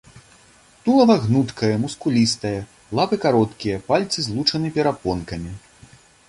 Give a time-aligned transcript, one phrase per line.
[0.85, 2.55] Тулава гнуткае, мускулістае,
[3.01, 5.53] лапы кароткія, пальцы злучаны перапонкамі.